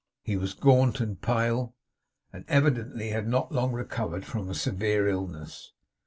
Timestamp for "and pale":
0.99-1.75